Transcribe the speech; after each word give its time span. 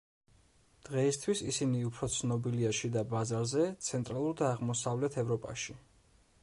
დღეისთვის 0.87 1.43
ისინი 1.51 1.81
უფრო 1.89 2.09
ცნობილია 2.15 2.73
შიდა 2.79 3.05
ბაზარზე, 3.13 3.69
ცენტრალურ 3.91 4.37
და 4.43 4.51
აღმოსავლეთ 4.57 5.21
ევროპაში. 5.27 5.81